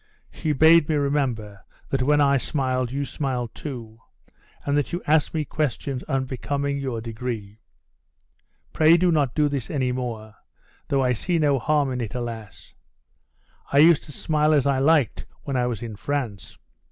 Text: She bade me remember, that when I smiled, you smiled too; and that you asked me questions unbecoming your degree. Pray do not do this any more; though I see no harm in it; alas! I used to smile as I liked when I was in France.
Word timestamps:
She 0.31 0.51
bade 0.51 0.89
me 0.89 0.95
remember, 0.95 1.63
that 1.91 2.01
when 2.01 2.19
I 2.21 2.37
smiled, 2.37 2.91
you 2.91 3.05
smiled 3.05 3.53
too; 3.53 3.99
and 4.65 4.75
that 4.75 4.91
you 4.91 5.03
asked 5.05 5.31
me 5.35 5.45
questions 5.45 6.01
unbecoming 6.05 6.79
your 6.79 7.01
degree. 7.01 7.59
Pray 8.73 8.97
do 8.97 9.11
not 9.11 9.35
do 9.35 9.47
this 9.47 9.69
any 9.69 9.91
more; 9.91 10.33
though 10.87 11.03
I 11.03 11.13
see 11.13 11.37
no 11.37 11.59
harm 11.59 11.91
in 11.91 12.01
it; 12.01 12.15
alas! 12.15 12.73
I 13.71 13.77
used 13.77 14.01
to 14.05 14.11
smile 14.11 14.53
as 14.55 14.65
I 14.65 14.77
liked 14.77 15.27
when 15.43 15.55
I 15.55 15.67
was 15.67 15.83
in 15.83 15.95
France. 15.95 16.57